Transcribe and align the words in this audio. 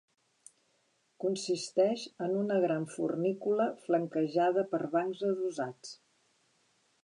Consisteix 1.25 2.05
en 2.27 2.33
una 2.39 2.57
gran 2.65 2.89
fornícula 2.95 3.69
flanquejada 3.85 4.67
per 4.75 4.81
bancs 4.97 5.25
adossats. 5.33 5.97